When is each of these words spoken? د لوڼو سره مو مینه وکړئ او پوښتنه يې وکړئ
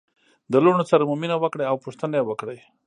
د 0.51 0.53
لوڼو 0.63 0.83
سره 0.91 1.03
مو 1.07 1.15
مینه 1.21 1.37
وکړئ 1.39 1.65
او 1.69 1.77
پوښتنه 1.85 2.13
يې 2.19 2.23
وکړئ 2.25 2.59